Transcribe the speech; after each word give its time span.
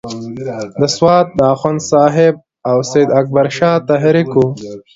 د 0.79 0.81
سوات 0.95 1.25
د 1.39 1.39
اخوند 1.53 1.79
صاحب 1.91 2.35
او 2.69 2.77
سید 2.91 3.09
اکبر 3.19 3.45
شاه 3.57 3.77
تحریک 3.89 4.29
وو. 4.33 4.47